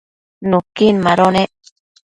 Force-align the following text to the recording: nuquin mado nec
nuquin 0.49 0.95
mado 1.05 1.25
nec 1.35 1.51